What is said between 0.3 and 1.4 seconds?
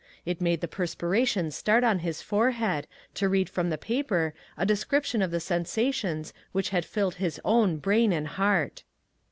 made the perspira